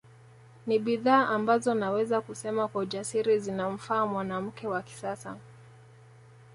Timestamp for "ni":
0.67-0.79